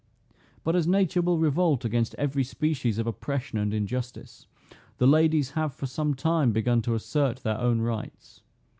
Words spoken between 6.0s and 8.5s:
time begun to assert their own rights.